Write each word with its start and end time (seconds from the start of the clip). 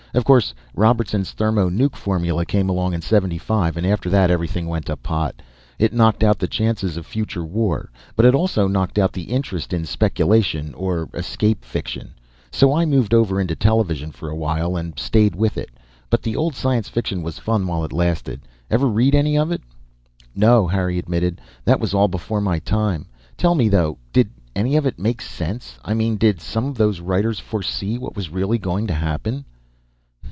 Of 0.13 0.25
course, 0.25 0.53
Robertson's 0.75 1.31
thermo 1.31 1.69
nuc 1.69 1.95
formula 1.95 2.45
came 2.45 2.67
along 2.67 2.93
in 2.93 3.01
'75, 3.01 3.77
and 3.77 3.87
after 3.87 4.09
that 4.09 4.29
everything 4.29 4.67
went 4.67 4.87
to 4.87 4.97
pot. 4.97 5.41
It 5.79 5.93
knocked 5.93 6.21
out 6.21 6.37
the 6.37 6.49
chances 6.49 6.97
of 6.97 7.05
future 7.05 7.45
war, 7.45 7.89
but 8.17 8.25
it 8.25 8.35
also 8.35 8.67
knocked 8.67 8.99
out 8.99 9.13
the 9.13 9.31
interest 9.31 9.71
in 9.71 9.85
speculation 9.85 10.73
or 10.73 11.07
escape 11.13 11.63
fiction. 11.63 12.13
So 12.51 12.73
I 12.73 12.83
moved 12.83 13.13
over 13.13 13.39
into 13.39 13.55
television 13.55 14.11
for 14.11 14.27
a 14.29 14.35
while, 14.35 14.75
and 14.75 14.99
stayed 14.99 15.33
with 15.33 15.57
it. 15.57 15.69
But 16.09 16.23
the 16.23 16.35
old 16.35 16.55
science 16.55 16.89
fiction 16.89 17.23
was 17.23 17.39
fun 17.39 17.65
while 17.65 17.85
it 17.85 17.93
lasted. 17.93 18.41
Ever 18.69 18.87
read 18.87 19.15
any 19.15 19.37
of 19.37 19.49
it?" 19.49 19.61
"No," 20.35 20.67
Harry 20.67 20.99
admitted. 20.99 21.39
"That 21.63 21.79
was 21.79 21.93
all 21.93 22.09
before 22.09 22.41
my 22.41 22.59
time. 22.59 23.05
Tell 23.37 23.55
me, 23.55 23.69
though 23.69 23.97
did 24.11 24.29
any 24.57 24.75
of 24.75 24.85
it 24.85 24.99
make 24.99 25.21
sense? 25.21 25.79
I 25.85 25.93
mean, 25.93 26.17
did 26.17 26.41
some 26.41 26.65
of 26.65 26.75
those 26.75 26.99
writers 26.99 27.39
foresee 27.39 27.97
what 27.97 28.17
was 28.17 28.29
really 28.29 28.57
going 28.57 28.87
to 28.87 28.93
happen?" 28.93 29.45